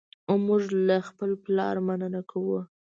موږ 0.45 0.63
له 0.87 0.97
خپل 1.07 1.31
پلار 1.43 1.75
مننه 1.87 2.21
کوو. 2.31 2.59